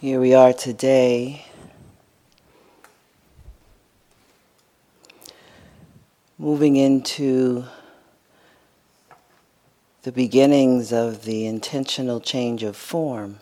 Here 0.00 0.18
we 0.18 0.32
are 0.32 0.54
today. 0.54 1.44
Moving 6.38 6.76
into 6.76 7.64
the 10.00 10.10
beginnings 10.10 10.90
of 10.90 11.26
the 11.26 11.44
intentional 11.44 12.18
change 12.18 12.62
of 12.62 12.78
form. 12.78 13.40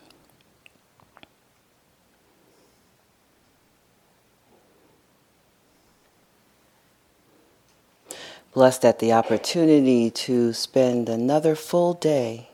Blessed 8.53 8.85
at 8.85 8.99
the 8.99 9.13
opportunity 9.13 10.11
to 10.11 10.53
spend 10.53 11.09
another 11.09 11.55
full 11.55 11.95
day 11.95 12.49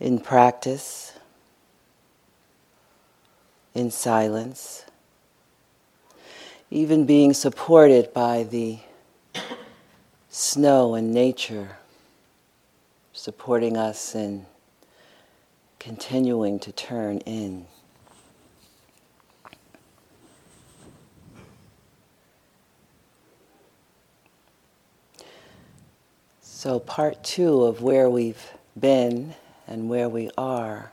in 0.00 0.18
practice, 0.18 1.12
in 3.74 3.90
silence, 3.90 4.86
even 6.70 7.04
being 7.04 7.34
supported 7.34 8.12
by 8.14 8.42
the 8.42 8.78
snow 10.30 10.94
and 10.94 11.12
nature, 11.12 11.76
supporting 13.12 13.76
us 13.76 14.14
in 14.14 14.46
continuing 15.78 16.58
to 16.58 16.72
turn 16.72 17.18
in. 17.18 17.66
So, 26.40 26.78
part 26.78 27.24
two 27.24 27.62
of 27.62 27.80
where 27.80 28.10
we've 28.10 28.52
been 28.78 29.34
and 29.70 29.88
where 29.88 30.08
we 30.08 30.30
are. 30.36 30.92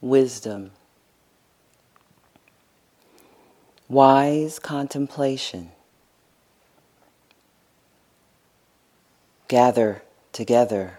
Wisdom. 0.00 0.72
Wise 3.88 4.58
contemplation. 4.58 5.70
Gather 9.48 10.02
together. 10.32 10.98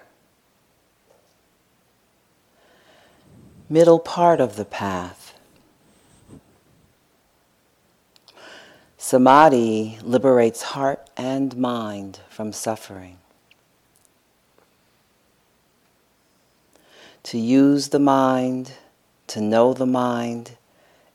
Middle 3.67 3.99
part 3.99 4.39
of 4.39 4.55
the 4.55 4.65
path. 4.65 5.24
Samadhi 9.07 9.99
liberates 10.01 10.63
heart 10.63 11.11
and 11.15 11.55
mind 11.55 12.21
from 12.27 12.51
suffering. 12.51 13.19
To 17.21 17.37
use 17.37 17.89
the 17.89 17.99
mind, 17.99 18.71
to 19.27 19.41
know 19.41 19.75
the 19.75 19.85
mind, 19.85 20.57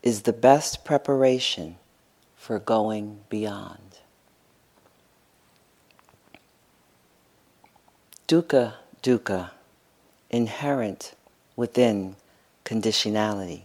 is 0.05 0.23
the 0.23 0.33
best 0.33 0.85
preparation 0.85 1.79
for 2.37 2.61
going 2.61 3.23
beyond. 3.29 3.99
Dukkha, 8.29 8.75
dukkha, 9.03 9.51
inherent 10.31 11.17
within 11.57 12.15
conditionality. 12.65 13.63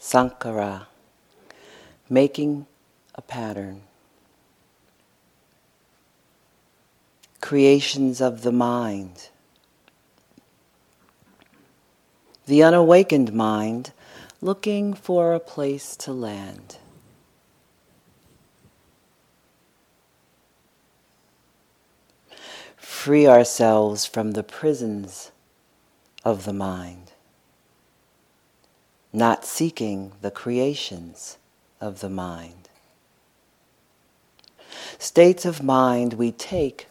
Sankhara, 0.00 0.86
making 2.08 2.66
a 3.14 3.20
pattern. 3.20 3.82
Creations 7.42 8.22
of 8.22 8.40
the 8.40 8.50
mind. 8.50 9.28
The 12.46 12.62
unawakened 12.62 13.34
mind 13.34 13.92
looking 14.40 14.94
for 14.94 15.34
a 15.34 15.40
place 15.40 15.94
to 15.96 16.12
land. 16.12 16.78
Free 22.78 23.26
ourselves 23.26 24.06
from 24.06 24.30
the 24.30 24.42
prisons 24.42 25.30
of 26.24 26.46
the 26.46 26.54
mind 26.54 27.09
not 29.12 29.44
seeking 29.44 30.12
the 30.20 30.30
creations 30.30 31.38
of 31.80 32.00
the 32.00 32.10
mind. 32.10 32.68
States 34.98 35.44
of 35.44 35.62
mind 35.62 36.14
we 36.14 36.30
take 36.30 36.86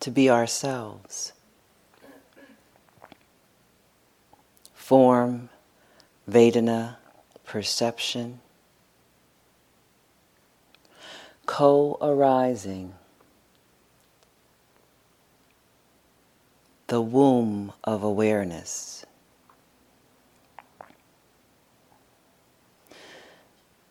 to 0.00 0.10
be 0.10 0.28
ourselves. 0.30 1.32
Form, 4.74 5.48
Vedana, 6.28 6.96
perception, 7.44 8.40
co 11.46 11.98
arising, 12.00 12.94
the 16.88 17.00
womb 17.00 17.72
of 17.84 18.02
awareness. 18.02 19.04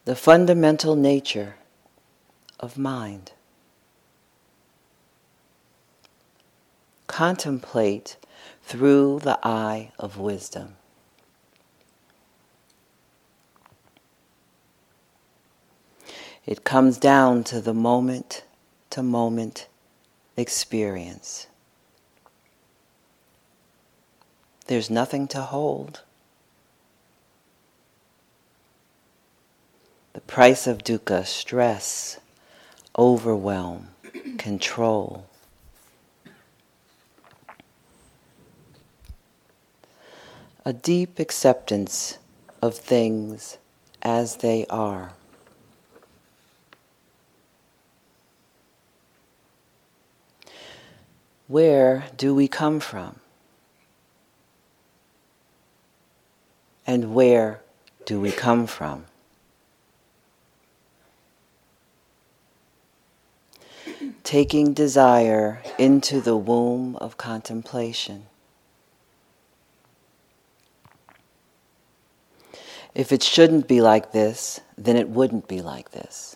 The 0.07 0.15
fundamental 0.15 0.95
nature 0.95 1.55
of 2.61 2.77
mind. 2.77 3.33
Contemplate 7.07 8.15
through 8.63 9.19
the 9.19 9.37
eye 9.43 9.91
of 9.99 10.17
wisdom. 10.17 10.77
It 16.45 16.63
comes 16.63 16.97
down 16.97 17.43
to 17.43 17.59
the 17.59 17.73
moment 17.73 18.45
to 18.91 19.03
moment 19.03 19.67
experience. 20.37 21.47
There's 24.67 24.89
nothing 24.89 25.27
to 25.27 25.41
hold. 25.41 26.03
The 30.17 30.21
price 30.21 30.65
of 30.65 30.79
dukkha, 30.79 31.27
stress, 31.27 32.19
overwhelm, 32.97 33.89
control. 34.39 35.27
A 40.65 40.73
deep 40.73 41.19
acceptance 41.19 42.17
of 42.63 42.73
things 42.73 43.59
as 44.01 44.37
they 44.37 44.65
are. 44.71 45.13
Where 51.47 52.05
do 52.17 52.33
we 52.33 52.47
come 52.47 52.79
from? 52.79 53.19
And 56.87 57.13
where 57.13 57.61
do 58.07 58.19
we 58.19 58.31
come 58.31 58.65
from? 58.65 59.05
Taking 64.27 64.73
desire 64.73 65.61
into 65.77 66.19
the 66.19 66.35
womb 66.35 66.97
of 66.97 67.15
contemplation. 67.15 68.25
If 72.93 73.13
it 73.13 73.23
shouldn't 73.23 73.69
be 73.69 73.79
like 73.79 74.11
this, 74.11 74.59
then 74.77 74.97
it 74.97 75.07
wouldn't 75.07 75.47
be 75.47 75.61
like 75.61 75.91
this. 75.91 76.35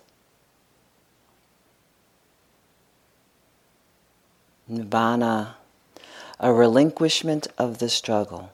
Nibbana, 4.72 5.56
a 6.40 6.54
relinquishment 6.54 7.50
of 7.58 7.80
the 7.80 7.90
struggle. 7.90 8.54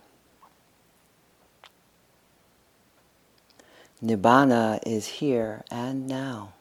Nibbana 4.04 4.80
is 4.84 5.06
here 5.06 5.64
and 5.70 6.08
now. 6.08 6.54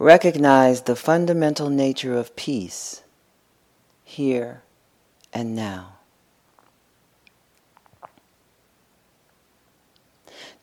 Recognize 0.00 0.80
the 0.82 0.96
fundamental 0.96 1.68
nature 1.68 2.16
of 2.16 2.34
peace 2.34 3.02
here 4.02 4.62
and 5.30 5.54
now. 5.54 5.92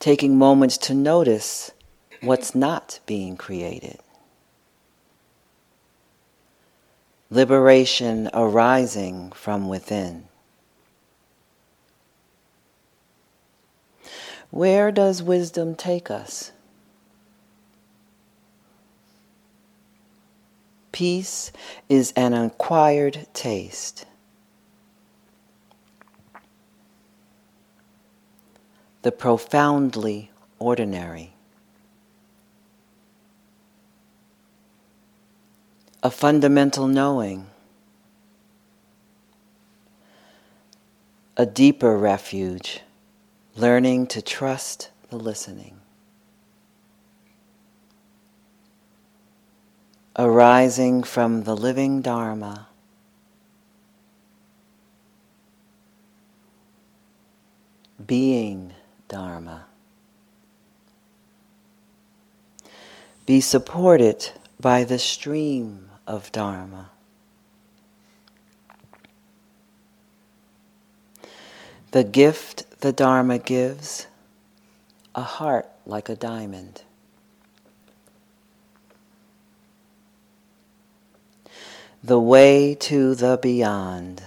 Taking 0.00 0.36
moments 0.36 0.76
to 0.78 0.94
notice 0.94 1.70
what's 2.20 2.52
not 2.52 2.98
being 3.06 3.36
created. 3.36 4.00
Liberation 7.30 8.28
arising 8.34 9.30
from 9.30 9.68
within. 9.68 10.24
Where 14.50 14.90
does 14.90 15.22
wisdom 15.22 15.76
take 15.76 16.10
us? 16.10 16.50
Peace 20.98 21.52
is 21.88 22.12
an 22.16 22.34
acquired 22.34 23.28
taste. 23.32 24.04
The 29.02 29.12
profoundly 29.12 30.32
ordinary. 30.58 31.34
A 36.02 36.10
fundamental 36.10 36.88
knowing. 36.88 37.46
A 41.36 41.46
deeper 41.46 41.96
refuge, 41.96 42.80
learning 43.54 44.08
to 44.08 44.20
trust 44.20 44.90
the 45.10 45.16
listening. 45.16 45.77
Arising 50.18 51.04
from 51.04 51.44
the 51.44 51.56
living 51.56 52.02
Dharma. 52.02 52.66
Being 58.04 58.74
Dharma. 59.06 59.66
Be 63.26 63.40
supported 63.40 64.32
by 64.58 64.82
the 64.82 64.98
stream 64.98 65.88
of 66.06 66.32
Dharma. 66.32 66.90
The 71.92 72.02
gift 72.02 72.80
the 72.80 72.92
Dharma 72.92 73.38
gives, 73.38 74.08
a 75.14 75.22
heart 75.22 75.68
like 75.86 76.08
a 76.08 76.16
diamond. 76.16 76.82
The 82.02 82.20
way 82.20 82.76
to 82.76 83.14
the 83.16 83.38
beyond. 83.42 84.22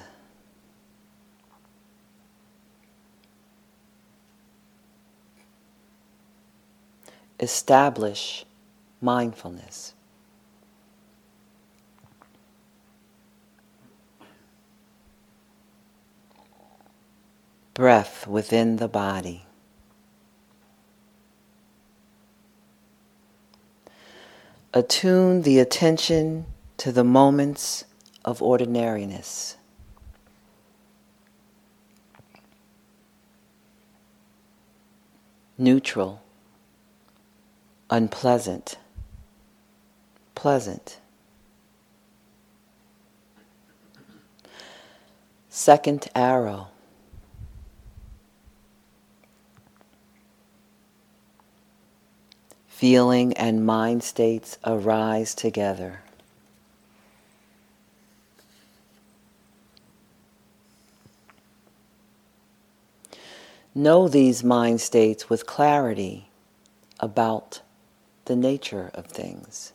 Establish 7.39 8.45
mindfulness. 8.99 9.93
Breath 17.73 18.27
within 18.27 18.75
the 18.75 18.89
body. 18.89 19.45
Attune 24.73 25.43
the 25.43 25.59
attention 25.59 26.45
to 26.81 26.91
the 26.91 27.03
moments 27.03 27.83
of 28.25 28.41
ordinariness. 28.41 29.55
Neutral, 35.59 36.23
unpleasant, 37.91 38.79
pleasant. 40.33 40.99
Second 45.49 46.07
arrow. 46.15 46.69
Feeling 52.65 53.33
and 53.33 53.63
mind 53.63 54.01
states 54.01 54.57
arise 54.65 55.35
together. 55.35 56.01
Know 63.73 64.07
these 64.07 64.43
mind 64.43 64.81
states 64.81 65.29
with 65.29 65.45
clarity 65.45 66.29
about 66.99 67.61
the 68.25 68.35
nature 68.35 68.91
of 68.93 69.05
things. 69.07 69.73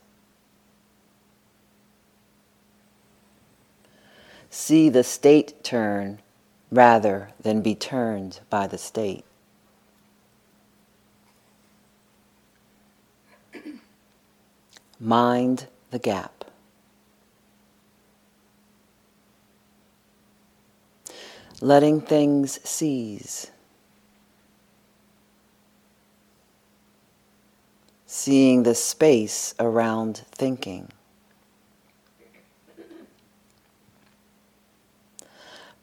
See 4.49 4.89
the 4.89 5.03
state 5.03 5.63
turn 5.63 6.19
rather 6.71 7.29
than 7.41 7.61
be 7.61 7.75
turned 7.75 8.39
by 8.49 8.67
the 8.67 8.77
state. 8.77 9.25
Mind 14.99 15.67
the 15.91 15.99
gap. 15.99 16.45
Letting 21.59 22.01
things 22.01 22.59
seize 22.67 23.51
seeing 28.17 28.63
the 28.63 28.73
space 28.73 29.53
around 29.59 30.23
thinking. 30.31 30.89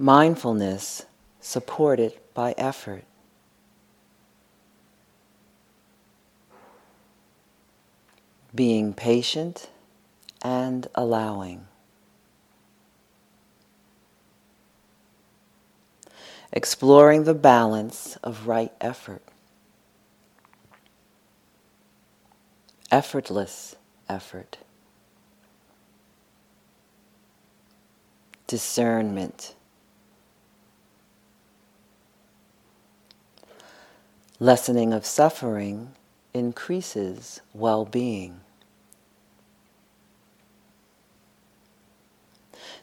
Mindfulness 0.01 1.07
supported 1.41 2.13
by 2.35 2.53
effort. 2.59 3.05
Being 8.53 8.93
patient 8.95 9.71
and 10.43 10.89
allowing. 10.97 11.69
Exploring 16.53 17.23
the 17.25 17.35
balance 17.35 18.17
of 18.25 18.49
right 18.49 18.73
effort. 18.81 19.24
Effortless 22.95 23.75
effort. 24.09 24.57
Discernment. 28.47 29.57
Lessening 34.39 34.93
of 34.93 35.05
suffering 35.05 35.91
increases 36.33 37.41
well 37.53 37.85
being. 37.85 38.39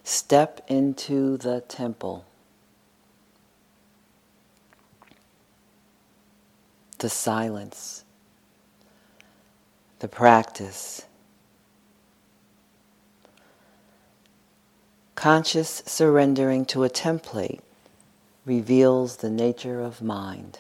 Step 0.03 0.62
into 0.67 1.38
the 1.38 1.62
temple. 1.62 2.25
The 6.97 7.09
silence 7.09 8.03
the 10.01 10.08
practice. 10.08 11.05
Conscious 15.13 15.84
surrendering 15.86 16.65
to 16.65 16.84
a 16.84 16.89
template 16.89 17.60
reveals 18.43 19.17
the 19.17 19.29
nature 19.29 19.79
of 19.79 20.01
mind. 20.01 20.58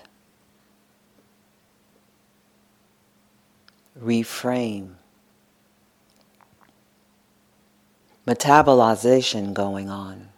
Reframe. 3.99 4.91
Metabolization 8.27 9.55
going 9.55 9.89
on. 9.89 10.29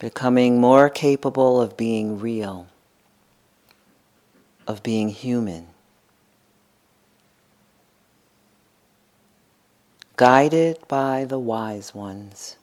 Becoming 0.00 0.60
more 0.60 0.90
capable 0.90 1.60
of 1.60 1.76
being 1.76 2.18
real 2.18 2.66
of 4.68 4.82
being 4.82 5.08
human. 5.08 5.66
Guided 10.16 10.78
by 10.86 11.24
the 11.24 11.38
wise 11.38 11.94
ones. 11.94 12.56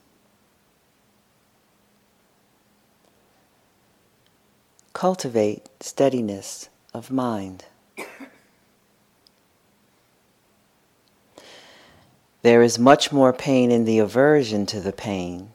Cultivate 4.92 5.68
steadiness 5.80 6.68
of 6.94 7.10
mind. 7.10 7.64
There 12.42 12.62
is 12.62 12.78
much 12.78 13.10
more 13.10 13.32
pain 13.32 13.72
in 13.72 13.86
the 13.86 13.98
aversion 13.98 14.66
to 14.66 14.80
the 14.80 14.92
pain 14.92 15.50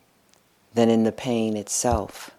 than 0.73 0.89
in 0.89 1.03
the 1.03 1.13
pain 1.13 1.55
itself. 1.55 2.31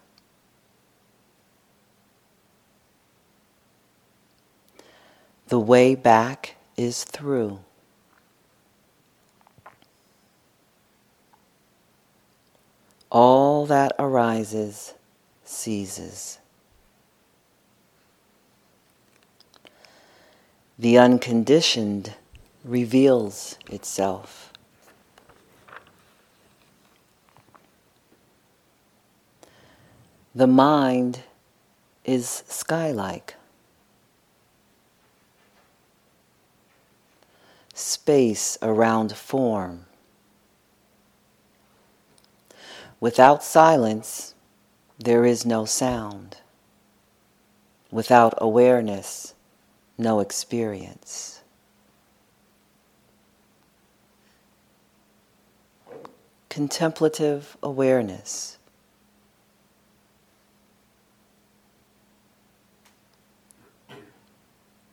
The 5.53 5.59
way 5.59 5.93
back 5.93 6.55
is 6.77 7.03
through. 7.03 7.59
all 13.11 13.67
that 13.67 13.91
arises 13.99 14.95
ceases. 15.43 16.39
The 20.79 20.97
unconditioned 20.97 22.15
reveals 22.63 23.59
itself. 23.69 24.51
The 30.33 30.47
mind 30.47 31.19
is 32.03 32.43
sky-like. 32.47 33.35
Space 37.85 38.57
around 38.61 39.11
form. 39.13 39.87
Without 43.01 43.43
silence, 43.43 44.35
there 44.97 45.25
is 45.25 45.45
no 45.45 45.65
sound. 45.65 46.37
Without 47.91 48.35
awareness, 48.37 49.33
no 49.97 50.21
experience. 50.21 51.41
Contemplative 56.47 57.57
awareness. 57.61 58.57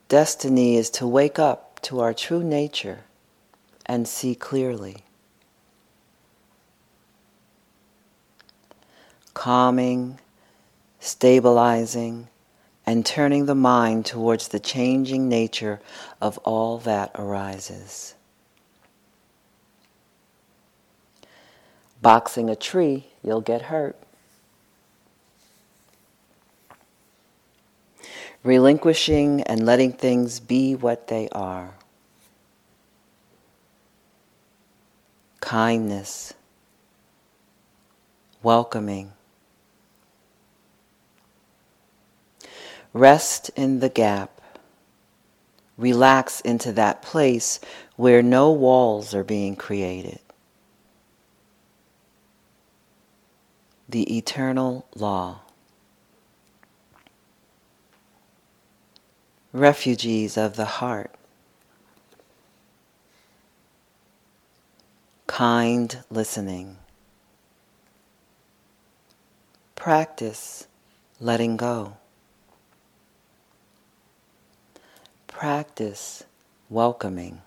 Destiny 0.09 0.75
is 0.75 0.89
to 0.89 1.07
wake 1.07 1.39
up 1.39 1.70
to 1.83 1.99
our 1.99 2.13
true 2.13 2.43
nature 2.43 3.05
and 3.85 4.07
see 4.07 4.35
clearly. 4.35 5.03
calming, 9.33 10.19
stabilizing, 10.99 12.27
and 12.85 13.05
turning 13.05 13.45
the 13.45 13.55
mind 13.55 14.05
towards 14.05 14.49
the 14.49 14.59
changing 14.59 15.29
nature 15.29 15.79
of 16.21 16.37
all 16.39 16.77
that 16.79 17.11
arises. 17.15 18.15
Boxing 22.01 22.49
a 22.49 22.55
tree, 22.55 23.07
you'll 23.23 23.41
get 23.41 23.63
hurt. 23.63 23.95
Relinquishing 28.43 29.41
and 29.43 29.65
letting 29.65 29.93
things 29.93 30.39
be 30.39 30.75
what 30.75 31.07
they 31.07 31.29
are. 31.29 31.75
Kindness. 35.39 36.33
Welcoming 38.43 39.13
Rest 42.93 43.51
in 43.55 43.79
the 43.79 43.89
gap. 43.89 44.41
Relax 45.77 46.41
into 46.41 46.73
that 46.73 47.01
place 47.01 47.59
where 47.95 48.21
no 48.21 48.51
walls 48.51 49.15
are 49.15 49.23
being 49.23 49.55
created. 49.55 50.19
The 53.87 54.17
eternal 54.17 54.85
law. 54.95 55.41
Refugees 59.53 60.37
of 60.37 60.55
the 60.55 60.65
heart. 60.65 61.11
Kind 65.27 66.03
listening. 66.09 66.77
Practice 69.75 70.67
letting 71.19 71.57
go. 71.57 71.97
practice 75.41 76.23
welcoming. 76.69 77.41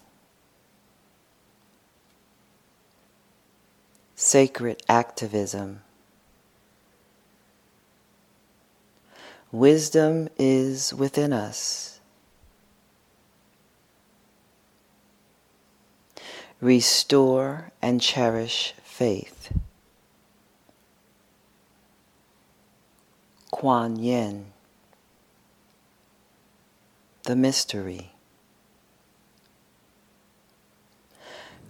Sacred 4.16 4.82
activism. 4.88 5.82
Wisdom 9.52 10.28
is 10.36 10.92
within 10.92 11.32
us. 11.32 11.93
Restore 16.64 17.72
and 17.82 18.00
cherish 18.00 18.72
faith. 18.82 19.52
Kuan 23.50 23.96
Yin 23.96 24.46
the 27.24 27.36
mystery. 27.36 28.12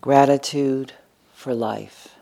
Gratitude 0.00 0.92
for 1.32 1.52
life. 1.52 2.14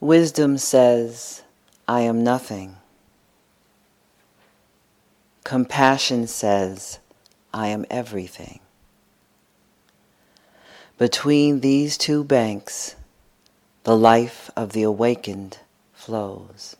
Wisdom 0.00 0.56
says, 0.56 1.42
I 1.86 2.00
am 2.00 2.24
nothing. 2.24 2.76
Compassion 5.44 6.26
says, 6.26 6.98
I 7.54 7.68
am 7.68 7.84
everything. 7.90 8.60
Between 10.98 11.60
these 11.60 11.98
two 11.98 12.24
banks, 12.24 12.94
the 13.84 13.96
life 13.96 14.50
of 14.56 14.72
the 14.72 14.82
awakened 14.82 15.58
flows. 15.92 16.76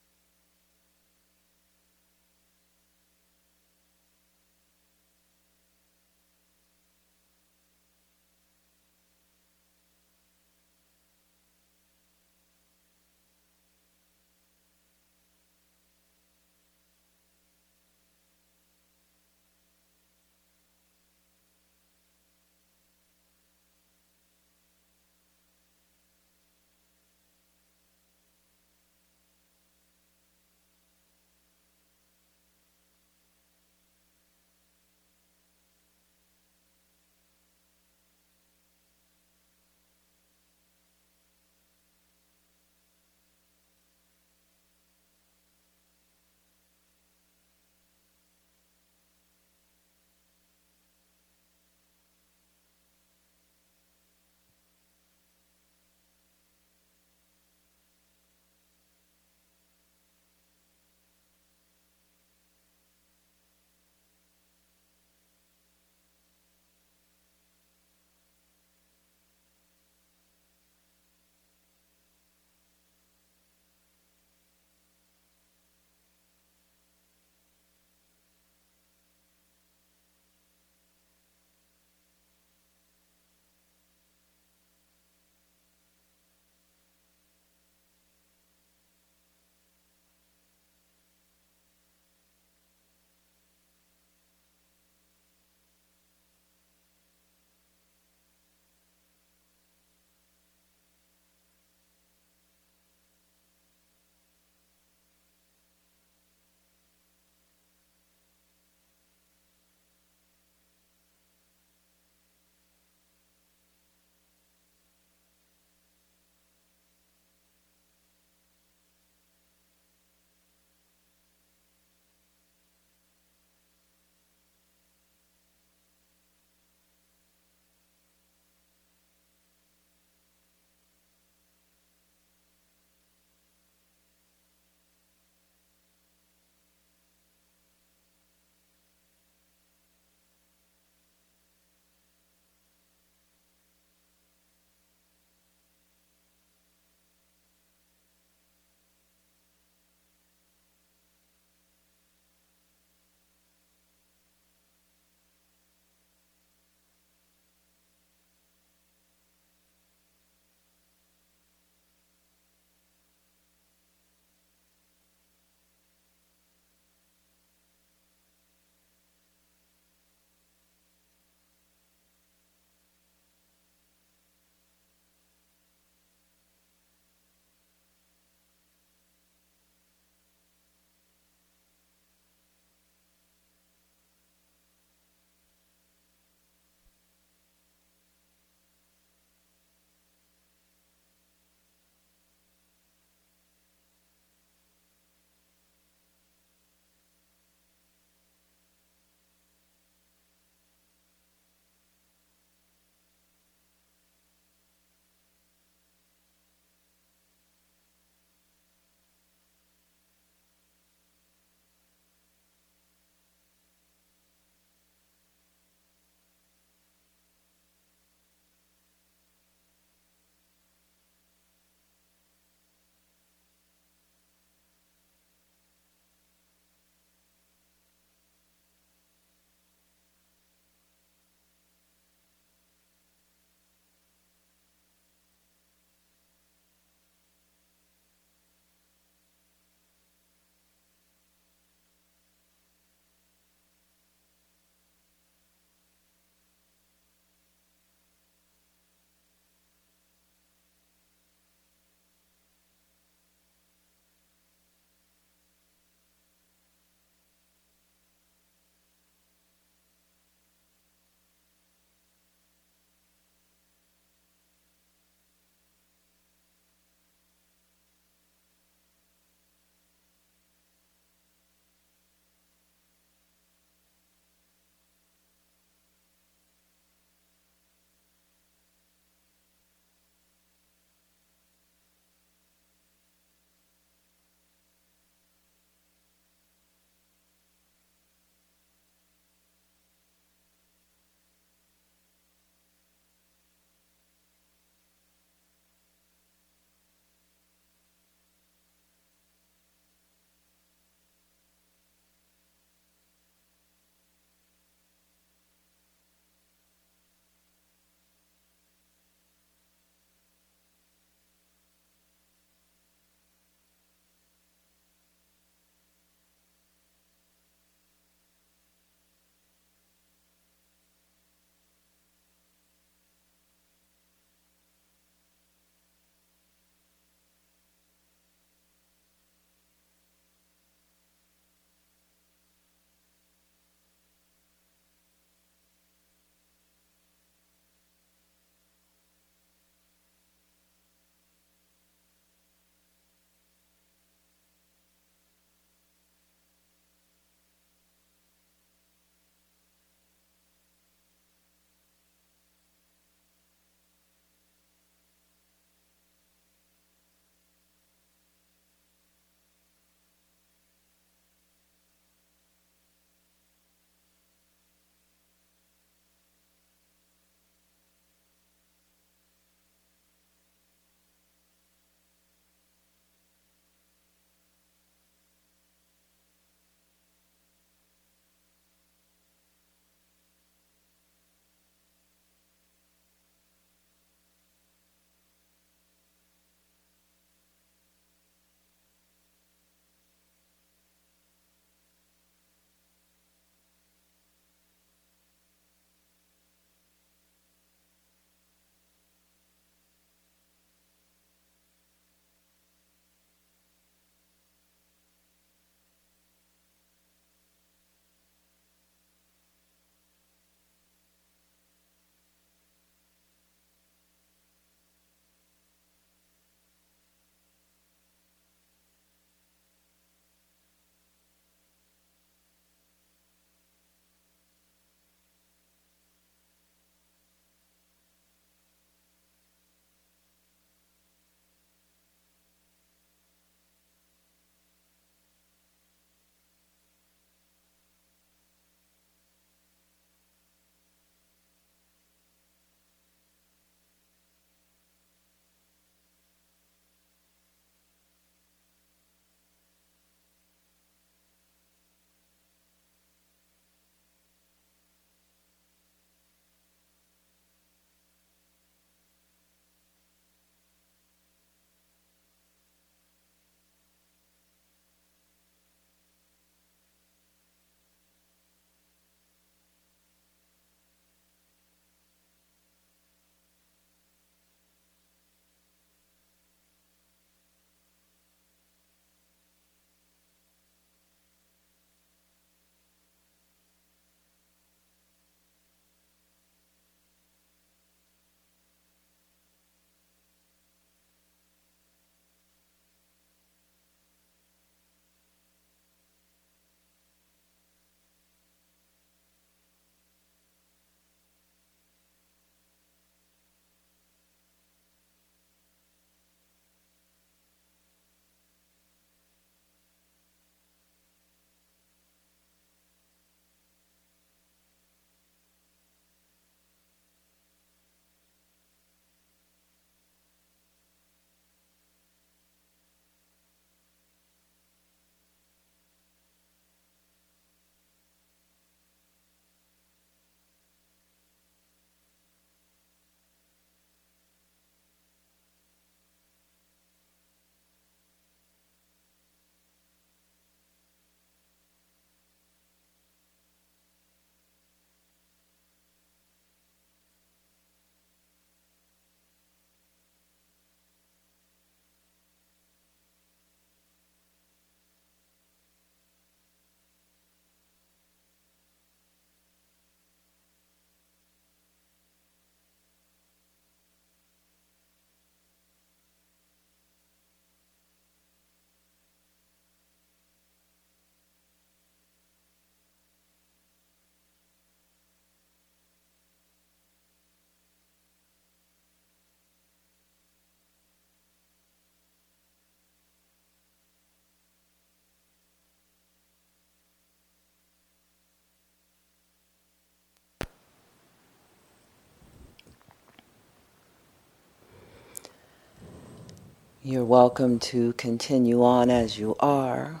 You're 596.88 597.04
welcome 597.04 597.58
to 597.58 597.92
continue 597.92 598.64
on 598.64 598.88
as 598.88 599.18
you 599.18 599.36
are 599.40 600.00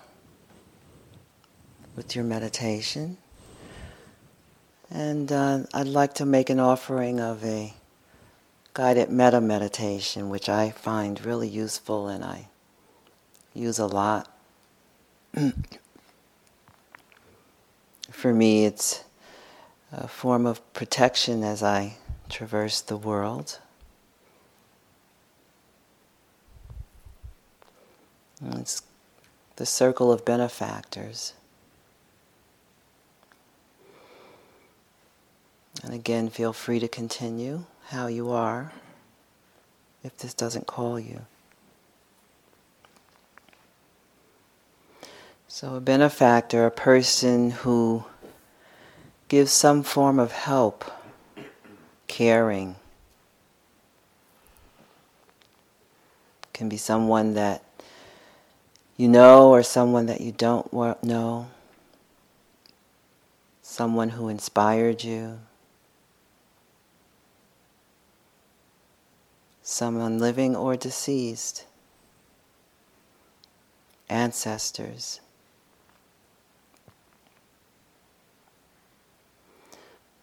with 1.94 2.16
your 2.16 2.24
meditation. 2.24 3.18
And 4.88 5.30
uh, 5.30 5.64
I'd 5.74 5.86
like 5.86 6.14
to 6.14 6.24
make 6.24 6.48
an 6.48 6.58
offering 6.58 7.20
of 7.20 7.44
a 7.44 7.74
guided 8.72 9.10
metta 9.10 9.42
meditation, 9.42 10.30
which 10.30 10.48
I 10.48 10.70
find 10.70 11.22
really 11.22 11.46
useful 11.46 12.08
and 12.08 12.24
I 12.24 12.48
use 13.52 13.78
a 13.78 13.84
lot. 13.86 14.34
For 18.10 18.32
me, 18.32 18.64
it's 18.64 19.04
a 19.92 20.08
form 20.08 20.46
of 20.46 20.72
protection 20.72 21.44
as 21.44 21.62
I 21.62 21.98
traverse 22.30 22.80
the 22.80 22.96
world. 22.96 23.58
It's 28.44 28.82
the 29.56 29.66
circle 29.66 30.12
of 30.12 30.24
benefactors. 30.24 31.34
And 35.82 35.92
again, 35.92 36.28
feel 36.28 36.52
free 36.52 36.80
to 36.80 36.88
continue 36.88 37.64
how 37.88 38.06
you 38.06 38.30
are 38.30 38.72
if 40.02 40.16
this 40.18 40.34
doesn't 40.34 40.66
call 40.66 40.98
you. 40.98 41.26
So, 45.48 45.74
a 45.74 45.80
benefactor, 45.80 46.66
a 46.66 46.70
person 46.70 47.50
who 47.50 48.04
gives 49.28 49.50
some 49.50 49.82
form 49.82 50.18
of 50.18 50.30
help, 50.30 50.84
caring, 52.06 52.76
can 56.52 56.68
be 56.68 56.76
someone 56.76 57.34
that 57.34 57.62
you 58.98 59.06
know 59.06 59.50
or 59.50 59.62
someone 59.62 60.06
that 60.06 60.20
you 60.20 60.32
don't 60.32 60.70
know, 61.04 61.46
someone 63.62 64.10
who 64.10 64.28
inspired 64.28 65.04
you, 65.04 65.38
someone 69.62 70.18
living 70.18 70.56
or 70.56 70.76
deceased, 70.76 71.64
ancestors. 74.10 75.20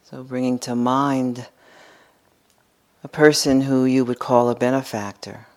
So, 0.04 0.22
bringing 0.22 0.60
to 0.60 0.76
mind 0.76 1.48
a 3.06 3.08
person 3.08 3.62
who 3.62 3.86
you 3.86 4.04
would 4.04 4.20
call 4.20 4.50
a 4.50 4.56
benefactor 4.56 5.48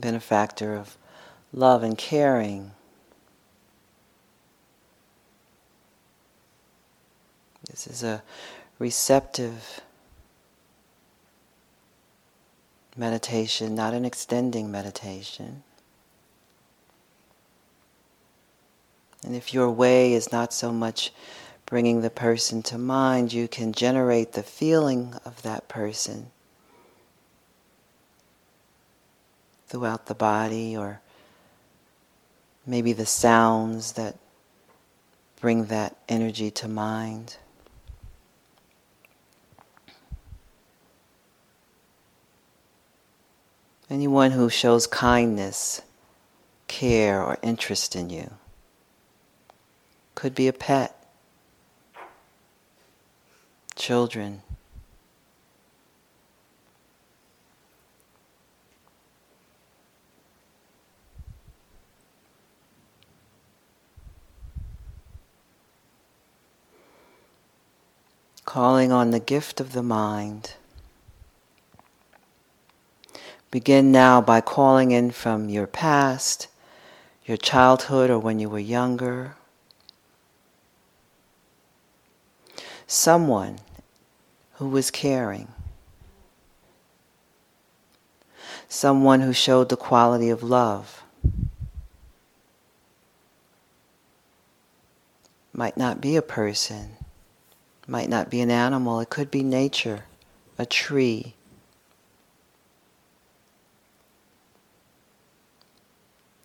benefactor 0.00 0.74
of 0.74 0.96
love 1.52 1.82
and 1.82 1.96
caring. 1.96 2.72
This 7.70 7.86
is 7.86 8.02
a 8.02 8.22
receptive 8.78 9.80
meditation, 12.96 13.74
not 13.74 13.94
an 13.94 14.04
extending 14.04 14.70
meditation. 14.70 15.62
And 19.24 19.34
if 19.34 19.52
your 19.52 19.70
way 19.70 20.12
is 20.12 20.30
not 20.30 20.52
so 20.52 20.72
much 20.72 21.12
bringing 21.66 22.00
the 22.00 22.10
person 22.10 22.62
to 22.62 22.78
mind, 22.78 23.32
you 23.32 23.48
can 23.48 23.72
generate 23.72 24.32
the 24.32 24.42
feeling 24.42 25.14
of 25.24 25.42
that 25.42 25.68
person 25.68 26.30
throughout 29.66 30.06
the 30.06 30.14
body, 30.14 30.76
or 30.76 31.00
maybe 32.66 32.92
the 32.92 33.06
sounds 33.06 33.92
that 33.92 34.16
bring 35.40 35.66
that 35.66 35.96
energy 36.08 36.50
to 36.50 36.68
mind. 36.68 37.36
Anyone 43.88 44.32
who 44.32 44.50
shows 44.50 44.86
kindness, 44.86 45.82
care, 46.66 47.22
or 47.22 47.38
interest 47.42 47.94
in 47.94 48.10
you. 48.10 48.32
Could 50.16 50.34
be 50.34 50.48
a 50.48 50.52
pet, 50.52 51.06
children, 53.76 54.42
calling 68.56 68.90
on 68.90 69.10
the 69.10 69.20
gift 69.20 69.60
of 69.60 69.74
the 69.74 69.82
mind. 69.82 70.54
Begin 73.50 73.92
now 73.92 74.18
by 74.18 74.40
calling 74.40 74.92
in 74.92 75.10
from 75.10 75.50
your 75.50 75.66
past, 75.66 76.48
your 77.26 77.36
childhood, 77.36 78.08
or 78.08 78.18
when 78.18 78.38
you 78.38 78.48
were 78.48 78.58
younger. 78.58 79.36
Someone 82.86 83.58
who 84.54 84.70
was 84.70 84.90
caring. 84.90 85.48
Someone 88.70 89.20
who 89.20 89.34
showed 89.34 89.68
the 89.68 89.76
quality 89.76 90.30
of 90.30 90.42
love. 90.42 91.02
Might 95.52 95.76
not 95.76 96.00
be 96.00 96.16
a 96.16 96.22
person 96.22 96.96
might 97.86 98.08
not 98.08 98.30
be 98.30 98.40
an 98.40 98.50
animal, 98.50 99.00
it 99.00 99.10
could 99.10 99.30
be 99.30 99.42
nature, 99.42 100.04
a 100.58 100.66
tree. 100.66 101.34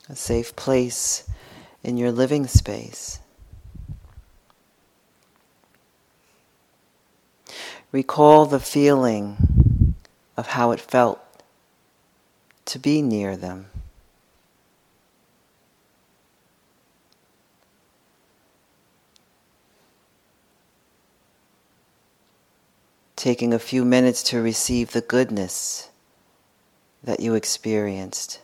A 0.07 0.15
safe 0.15 0.55
place 0.55 1.27
in 1.83 1.97
your 1.97 2.11
living 2.11 2.45
space. 2.47 3.19
Recall 7.91 8.45
the 8.45 8.59
feeling 8.59 9.95
of 10.37 10.47
how 10.47 10.71
it 10.71 10.79
felt 10.79 11.19
to 12.65 12.79
be 12.79 13.01
near 13.01 13.35
them. 13.35 13.70
Taking 23.21 23.53
a 23.53 23.59
few 23.59 23.85
minutes 23.85 24.23
to 24.23 24.41
receive 24.41 24.93
the 24.93 25.01
goodness 25.01 25.91
that 27.03 27.19
you 27.19 27.35
experienced. 27.35 28.39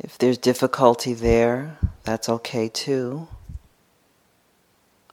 If 0.00 0.18
there's 0.18 0.38
difficulty 0.38 1.14
there, 1.14 1.78
that's 2.02 2.28
okay 2.28 2.68
too. 2.68 3.28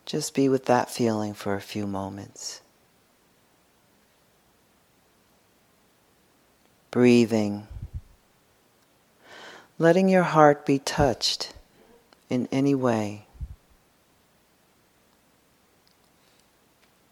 Just 0.08 0.34
be 0.34 0.50
with 0.50 0.66
that 0.66 0.90
feeling 0.90 1.36
for 1.36 1.54
a 1.54 1.62
few 1.62 1.86
moments. 1.86 2.62
Breathing. 6.90 7.68
Letting 9.78 10.10
your 10.10 10.24
heart 10.24 10.66
be 10.66 10.80
touched 10.80 11.54
in 12.28 12.50
any 12.52 12.74
way. 12.74 13.28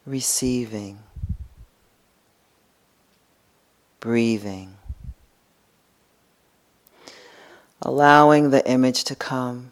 Receiving, 0.09 0.97
breathing, 3.99 4.75
allowing 7.79 8.49
the 8.49 8.67
image 8.67 9.03
to 9.03 9.15
come, 9.15 9.69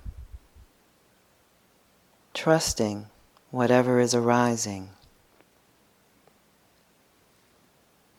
trusting 2.36 3.08
whatever 3.50 4.00
is 4.00 4.14
arising, 4.14 4.90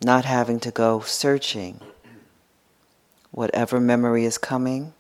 not 0.03 0.25
having 0.25 0.59
to 0.59 0.73
go 0.73 0.99
searching. 1.01 1.81
Whatever 3.31 3.79
memory 3.79 4.25
is 4.25 4.39
coming, 4.39 4.95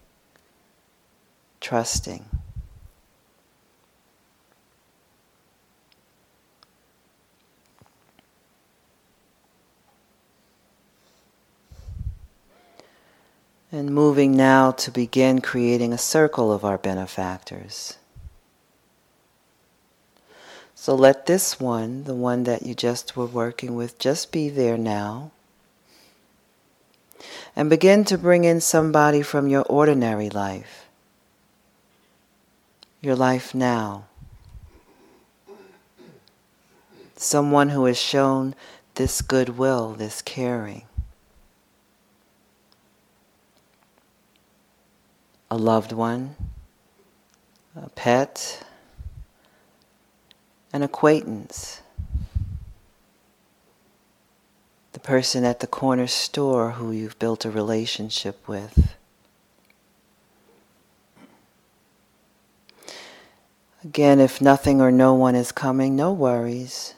trusting. 1.61 2.27
And 13.71 13.95
moving 13.95 14.37
now 14.37 14.71
to 14.73 14.91
begin 14.91 15.43
creating 15.43 15.93
a 15.93 15.99
circle 15.99 16.51
of 16.51 16.65
our 16.65 16.79
benefactors. 16.79 17.99
So 20.75 20.95
let 20.95 21.27
this 21.27 21.61
one, 21.61 22.05
the 22.05 22.15
one 22.15 22.45
that 22.45 22.63
you 22.63 22.75
just 22.75 23.15
were 23.15 23.27
working 23.27 23.75
with, 23.75 23.99
just 23.99 24.33
be 24.33 24.49
there 24.49 24.79
now. 24.79 25.33
And 27.55 27.69
begin 27.69 28.05
to 28.05 28.17
bring 28.17 28.45
in 28.45 28.61
somebody 28.61 29.21
from 29.21 29.49
your 29.49 29.65
ordinary 29.65 30.31
life, 30.31 30.87
your 33.03 33.17
life 33.17 33.55
now. 33.55 34.05
Someone 37.17 37.71
who 37.71 37.85
has 37.85 38.01
shown 38.01 38.55
this 38.95 39.21
goodwill, 39.21 39.93
this 39.93 40.23
caring. 40.23 40.85
A 45.51 45.57
loved 45.57 45.93
one, 45.93 46.37
a 47.75 47.89
pet, 47.91 48.63
an 50.73 50.83
acquaintance, 50.83 51.81
the 54.93 55.01
person 55.01 55.45
at 55.45 55.61
the 55.61 55.67
corner 55.67 56.07
store 56.07 56.73
who 56.73 56.93
you've 56.93 57.19
built 57.19 57.45
a 57.45 57.51
relationship 57.51 58.47
with. 58.47 58.95
Again, 63.83 64.21
if 64.21 64.43
nothing 64.43 64.81
or 64.81 64.91
no 64.91 65.15
one 65.15 65.35
is 65.35 65.53
coming, 65.53 65.97
no 65.97 66.13
worries. 66.13 66.95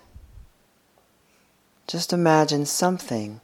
Just 1.87 2.13
imagine 2.13 2.67
something 2.67 3.41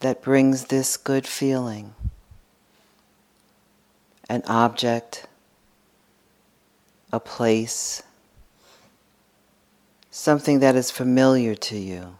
that 0.00 0.22
brings 0.22 0.66
this 0.66 0.96
good 0.96 1.26
feeling. 1.26 1.94
An 4.28 4.42
object, 4.48 5.26
a 7.12 7.20
place, 7.20 8.02
something 10.10 10.58
that 10.60 10.74
is 10.74 10.90
familiar 10.90 11.54
to 11.54 11.76
you. 11.76 12.16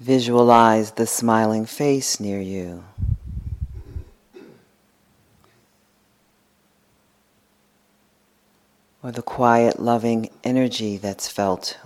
Visualize 0.00 0.92
the 0.92 1.06
smiling 1.06 1.66
face 1.66 2.18
near 2.18 2.40
you. 2.40 2.82
Or 9.02 9.12
the 9.12 9.22
quiet, 9.22 9.78
loving 9.78 10.30
energy 10.42 10.96
that's 10.96 11.28
felt 11.28 11.78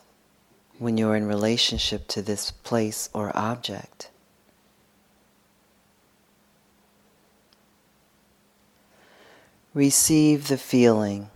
when 0.79 0.99
you're 0.99 1.17
in 1.17 1.27
relationship 1.27 2.09
to 2.09 2.23
this 2.23 2.51
place 2.51 3.09
or 3.13 3.37
object. 3.37 4.11
Receive 9.73 10.49
the 10.49 10.59
feeling, 10.59 11.31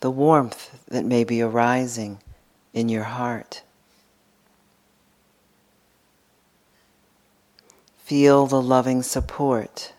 the 0.00 0.10
warmth 0.10 0.78
that 0.88 1.04
may 1.04 1.22
be 1.22 1.40
arising 1.40 2.20
in 2.72 2.88
your 2.88 3.04
heart. 3.04 3.62
Feel 7.98 8.46
the 8.46 8.62
loving 8.62 9.02
support, 9.02 9.92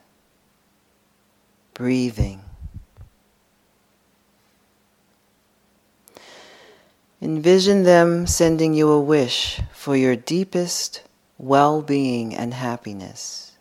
breathing. 1.73 2.41
Envision 7.21 7.83
them 7.83 8.27
sending 8.27 8.75
you 8.75 8.89
a 8.89 9.01
wish 9.01 9.59
for 9.73 9.95
your 9.95 10.15
deepest 10.15 11.01
well 11.39 11.81
being 11.81 12.35
and 12.35 12.53
happiness. 12.53 13.53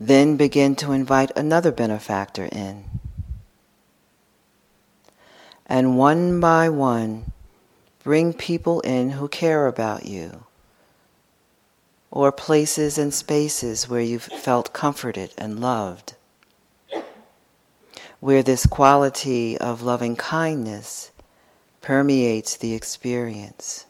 Then 0.00 0.36
begin 0.36 0.76
to 0.76 0.92
invite 0.92 1.36
another 1.36 1.72
benefactor 1.72 2.48
in. 2.50 2.84
And 5.66 5.98
one 5.98 6.40
by 6.40 6.68
one, 6.68 7.32
bring 8.02 8.32
people 8.32 8.80
in 8.80 9.10
who 9.10 9.28
care 9.28 9.66
about 9.66 10.06
you, 10.06 10.46
or 12.10 12.32
places 12.32 12.96
and 12.98 13.12
spaces 13.12 13.88
where 13.88 14.00
you've 14.00 14.22
felt 14.22 14.72
comforted 14.72 15.32
and 15.36 15.60
loved, 15.60 16.14
where 18.20 18.42
this 18.42 18.66
quality 18.66 19.56
of 19.58 19.82
loving 19.82 20.16
kindness 20.16 21.10
permeates 21.80 22.56
the 22.56 22.74
experience. 22.74 23.86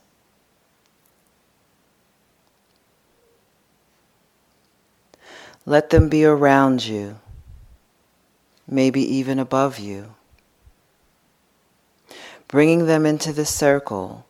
Let 5.65 5.91
them 5.91 6.09
be 6.09 6.25
around 6.25 6.87
you, 6.87 7.19
maybe 8.67 9.03
even 9.03 9.39
above 9.39 9.79
you. 9.79 10.15
Bringing 12.49 12.87
them 12.87 13.05
into 13.05 13.35
the 13.35 13.45
circle 13.45 14.25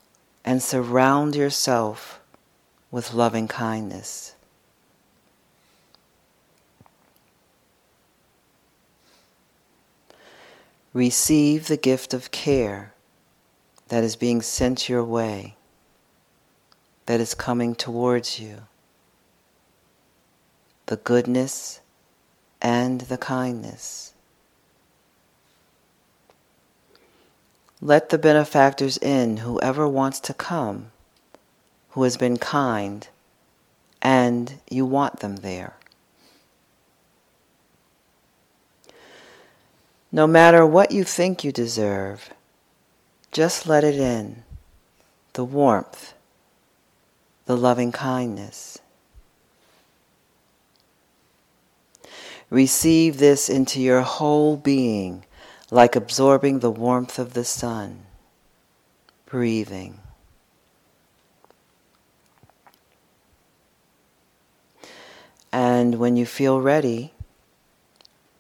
and 0.45 0.61
surround 0.61 1.37
yourself 1.37 2.19
with 2.91 3.13
loving 3.13 3.49
kindness. 3.49 4.35
Receive 10.93 11.69
the 11.69 11.77
gift 11.77 12.15
of 12.15 12.31
care 12.31 12.95
that 13.89 14.03
is 14.03 14.17
being 14.17 14.43
sent 14.43 14.89
your 14.89 15.05
way, 15.05 15.57
that 17.07 17.21
is 17.21 17.35
coming 17.35 17.75
towards 17.75 18.41
you 18.41 18.63
the 20.89 20.97
goodness 20.97 21.81
and 22.63 23.03
the 23.03 23.19
kindness. 23.19 24.15
Let 27.83 28.09
the 28.09 28.17
benefactors 28.17 28.97
in, 28.97 29.39
whoever 29.39 29.87
wants 29.87 30.19
to 30.21 30.35
come, 30.35 30.91
who 31.99 32.05
has 32.05 32.17
been 32.17 32.37
kind, 32.37 33.09
and 34.01 34.55
you 34.71 34.87
want 34.87 35.19
them 35.19 35.35
there. 35.39 35.75
No 40.13 40.25
matter 40.25 40.65
what 40.65 40.93
you 40.93 41.03
think 41.03 41.43
you 41.43 41.51
deserve, 41.51 42.31
just 43.33 43.67
let 43.67 43.83
it 43.83 43.97
in 43.97 44.45
the 45.33 45.43
warmth, 45.43 46.15
the 47.47 47.57
loving 47.57 47.91
kindness. 47.91 48.79
Receive 52.49 53.19
this 53.19 53.49
into 53.49 53.81
your 53.81 54.03
whole 54.03 54.57
being, 54.57 55.25
like 55.73 55.97
absorbing 55.97 56.61
the 56.61 56.71
warmth 56.71 57.19
of 57.19 57.35
the 57.35 57.45
sun. 57.45 58.03
Breathing. 59.27 59.99
And 65.53 65.97
when 65.97 66.17
you 66.17 66.27
feel 66.27 66.61
ready, 66.61 67.13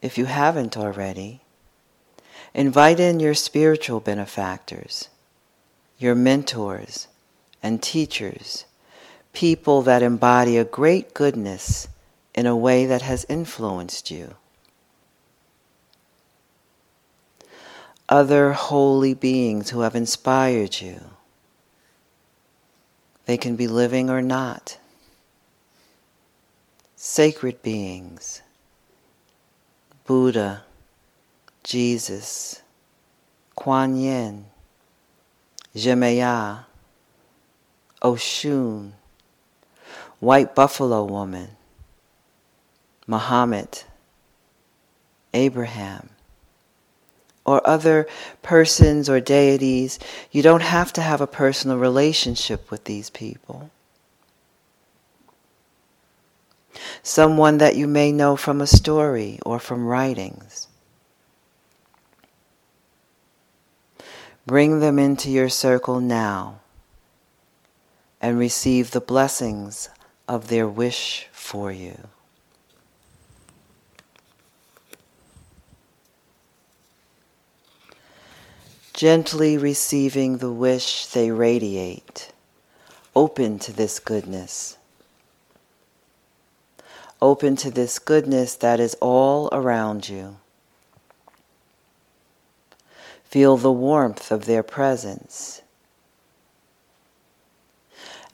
if 0.03 0.19
you 0.19 0.27
haven't 0.27 0.77
already, 0.77 1.41
invite 2.55 3.01
in 3.01 3.21
your 3.21 3.35
spiritual 3.35 4.01
benefactors, 4.01 5.09
your 5.99 6.15
mentors 6.15 7.09
and 7.63 7.83
teachers, 7.83 8.65
people 9.33 9.83
that 9.83 10.03
embody 10.03 10.57
a 10.57 10.65
great 10.65 11.15
goodness 11.15 11.89
in 12.35 12.47
a 12.47 12.57
way 12.57 12.87
that 12.87 13.03
has 13.03 13.27
influenced 13.29 14.11
you. 14.11 14.35
Other 18.09 18.53
holy 18.53 19.15
beings 19.15 19.71
who 19.71 19.81
have 19.81 19.95
inspired 19.95 20.81
you. 20.81 21.01
They 23.27 23.37
can 23.37 23.57
be 23.57 23.69
living 23.69 24.09
or 24.09 24.23
not. 24.23 24.79
Sacred 27.01 27.63
beings. 27.63 28.43
Buddha, 30.05 30.65
Jesus, 31.63 32.61
Kuan 33.55 33.95
Yin, 33.95 34.47
Yemaya, 35.77 36.65
Oshun, 38.03 38.95
White 40.19 40.57
Buffalo 40.57 41.05
Woman, 41.05 41.51
Muhammad, 43.07 43.85
Abraham, 45.33 46.09
or 47.47 47.65
other 47.65 48.09
persons 48.43 49.09
or 49.09 49.21
deities. 49.21 50.01
You 50.33 50.43
don't 50.43 50.63
have 50.63 50.93
to 50.95 51.01
have 51.01 51.21
a 51.21 51.29
personal 51.29 51.79
relationship 51.79 52.73
with 52.73 52.87
these 52.87 53.09
people. 53.09 53.71
Someone 57.03 57.59
that 57.59 57.77
you 57.77 57.87
may 57.87 58.13
know 58.13 58.37
from 58.37 58.61
a 58.61 58.67
story 58.67 59.39
or 59.45 59.59
from 59.59 59.87
writings. 59.87 60.69
Bring 64.47 64.81
them 64.81 64.99
into 64.99 65.31
your 65.31 65.51
circle 65.51 66.01
now 66.01 66.61
and 68.21 68.39
receive 68.39 68.93
the 68.93 69.01
blessings 69.01 69.91
of 70.27 70.49
their 70.49 70.67
wish 70.67 71.29
for 71.33 71.71
you. 71.71 72.09
Gently 78.95 79.59
receiving 79.59 80.39
the 80.39 80.51
wish 80.51 81.05
they 81.07 81.31
radiate, 81.31 82.33
open 83.15 83.59
to 83.59 83.73
this 83.73 83.99
goodness. 83.99 84.78
Open 87.21 87.57
to 87.57 87.71
this 87.71 87.99
goodness 87.99 88.55
that 88.57 88.79
is 88.79 88.97
all 89.01 89.49
around 89.51 90.09
you. 90.09 90.37
Feel 93.25 93.57
the 93.57 93.73
warmth 93.73 94.31
of 94.31 94.47
their 94.47 94.63
presence. 94.63 95.63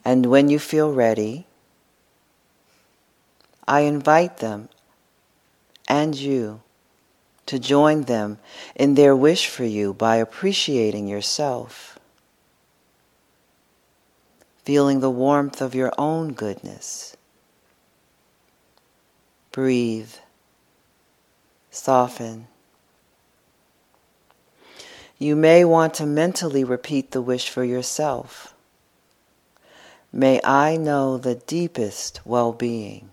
And 0.05 0.27
when 0.27 0.49
you 0.49 0.59
feel 0.59 0.93
ready, 0.93 1.47
I 3.67 3.81
invite 3.81 4.37
them 4.37 4.69
and 5.87 6.15
you 6.15 6.61
to 7.47 7.59
join 7.59 8.03
them 8.03 8.37
in 8.75 8.95
their 8.95 9.15
wish 9.15 9.47
for 9.47 9.63
you 9.63 9.93
by 9.93 10.17
appreciating 10.17 11.07
yourself, 11.07 11.99
feeling 14.63 14.99
the 14.99 15.09
warmth 15.09 15.61
of 15.61 15.75
your 15.75 15.91
own 15.97 16.33
goodness. 16.33 17.14
Breathe, 19.55 20.11
soften. 21.71 22.47
You 25.17 25.37
may 25.37 25.63
want 25.63 25.93
to 25.93 26.05
mentally 26.05 26.65
repeat 26.65 27.11
the 27.11 27.21
wish 27.21 27.47
for 27.47 27.63
yourself. 27.63 28.53
May 30.11 30.41
I 30.43 30.75
know 30.75 31.17
the 31.17 31.35
deepest 31.35 32.19
well 32.25 32.51
being. 32.51 33.11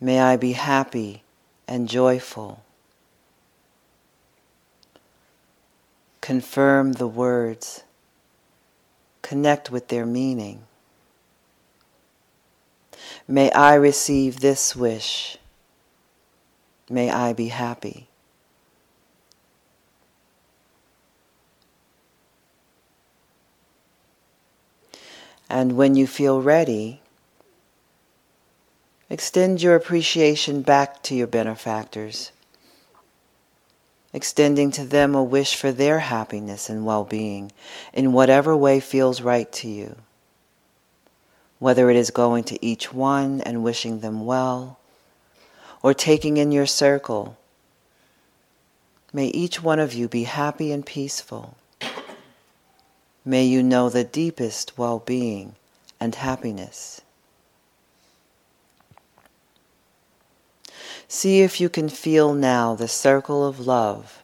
May 0.00 0.20
I 0.20 0.36
be 0.36 0.52
happy 0.52 1.24
and 1.66 1.88
joyful. 1.88 2.62
Confirm 6.20 6.92
the 6.92 7.08
words, 7.08 7.82
connect 9.20 9.68
with 9.72 9.88
their 9.88 10.06
meaning. 10.06 10.62
May 13.26 13.50
I 13.52 13.74
receive 13.74 14.40
this 14.40 14.74
wish. 14.74 15.36
May 16.88 17.10
I 17.10 17.32
be 17.32 17.48
happy. 17.48 18.08
And 25.48 25.76
when 25.76 25.96
you 25.96 26.06
feel 26.06 26.40
ready, 26.40 27.00
Extend 29.12 29.60
your 29.60 29.74
appreciation 29.74 30.62
back 30.62 31.02
to 31.02 31.16
your 31.16 31.26
benefactors, 31.26 32.30
extending 34.12 34.70
to 34.70 34.84
them 34.84 35.16
a 35.16 35.22
wish 35.22 35.56
for 35.56 35.72
their 35.72 35.98
happiness 35.98 36.70
and 36.70 36.86
well 36.86 37.02
being 37.02 37.50
in 37.92 38.12
whatever 38.12 38.56
way 38.56 38.78
feels 38.78 39.20
right 39.20 39.50
to 39.50 39.66
you. 39.66 39.96
Whether 41.60 41.90
it 41.90 41.96
is 41.96 42.10
going 42.10 42.44
to 42.44 42.64
each 42.64 42.92
one 42.92 43.42
and 43.42 43.62
wishing 43.62 44.00
them 44.00 44.24
well, 44.24 44.78
or 45.82 45.92
taking 45.92 46.38
in 46.38 46.50
your 46.52 46.66
circle, 46.66 47.36
may 49.12 49.26
each 49.26 49.62
one 49.62 49.78
of 49.78 49.92
you 49.92 50.08
be 50.08 50.24
happy 50.24 50.72
and 50.72 50.84
peaceful. 50.84 51.56
May 53.26 53.44
you 53.44 53.62
know 53.62 53.90
the 53.90 54.04
deepest 54.04 54.78
well 54.78 55.00
being 55.00 55.54
and 56.00 56.14
happiness. 56.14 57.02
See 61.08 61.42
if 61.42 61.60
you 61.60 61.68
can 61.68 61.90
feel 61.90 62.32
now 62.32 62.74
the 62.74 62.88
circle 62.88 63.46
of 63.46 63.60
love, 63.60 64.22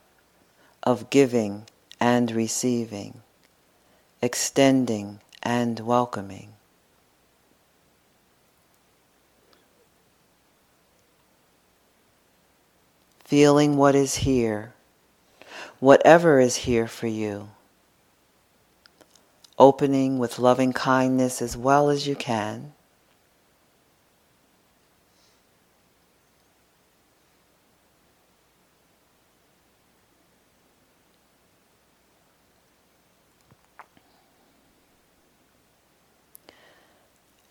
of 0.82 1.11
giving 1.11 1.66
and 2.01 2.30
receiving, 2.30 3.20
extending 4.22 5.20
and 5.43 5.80
welcoming. 5.80 6.55
Feeling 13.27 13.77
what 13.77 13.97
is 13.97 14.18
here, 14.18 14.72
whatever 15.81 16.39
is 16.39 16.55
here 16.55 16.87
for 16.87 17.09
you. 17.09 17.49
Opening 19.59 20.20
with 20.20 20.39
loving 20.39 20.72
kindness 20.72 21.43
as 21.43 21.57
well 21.57 21.91
as 21.91 22.07
you 22.07 22.14
can. 22.14 22.72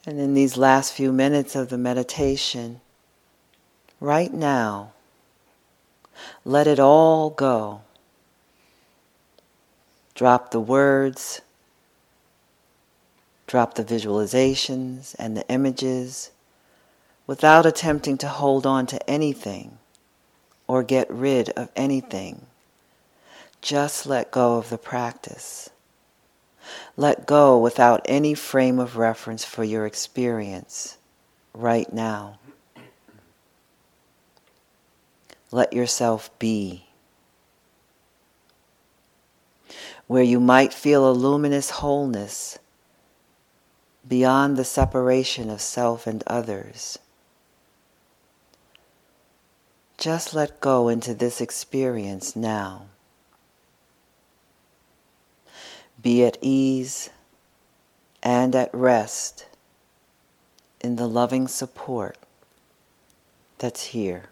And 0.05 0.21
in 0.21 0.35
these 0.35 0.55
last 0.55 0.93
few 0.93 1.11
minutes 1.11 1.53
of 1.53 1.67
the 1.67 1.77
meditation, 1.77 2.79
right 3.99 4.33
now, 4.33 4.93
let 6.43 6.67
it 6.67 6.79
all 6.79 7.29
go. 7.29 7.81
Drop 10.13 10.51
the 10.51 10.59
words, 10.59 11.41
drop 13.47 13.75
the 13.75 13.83
visualizations 13.83 15.15
and 15.19 15.35
the 15.35 15.47
images 15.49 16.31
without 17.27 17.65
attempting 17.65 18.17
to 18.19 18.27
hold 18.27 18.65
on 18.65 18.85
to 18.85 19.09
anything 19.09 19.77
or 20.67 20.83
get 20.83 21.09
rid 21.09 21.49
of 21.51 21.69
anything. 21.75 22.45
Just 23.61 24.05
let 24.05 24.31
go 24.31 24.57
of 24.57 24.69
the 24.69 24.77
practice. 24.77 25.69
Let 26.97 27.25
go 27.25 27.57
without 27.57 28.01
any 28.05 28.33
frame 28.33 28.79
of 28.79 28.97
reference 28.97 29.43
for 29.43 29.63
your 29.63 29.85
experience 29.85 30.97
right 31.53 31.91
now. 31.91 32.39
Let 35.55 35.71
yourself 35.71 36.37
be. 36.37 36.83
Where 40.05 40.21
you 40.21 40.41
might 40.41 40.73
feel 40.73 41.09
a 41.09 41.15
luminous 41.15 41.69
wholeness 41.69 42.59
beyond 44.05 44.57
the 44.57 44.65
separation 44.65 45.49
of 45.49 45.61
self 45.61 46.07
and 46.07 46.25
others. 46.27 46.99
Just 49.97 50.33
let 50.33 50.59
go 50.59 50.89
into 50.89 51.13
this 51.13 51.39
experience 51.39 52.35
now. 52.35 52.87
Be 56.01 56.25
at 56.25 56.37
ease 56.41 57.11
and 58.21 58.53
at 58.57 58.75
rest 58.75 59.45
in 60.81 60.97
the 60.97 61.07
loving 61.07 61.47
support 61.47 62.17
that's 63.57 63.85
here. 63.85 64.31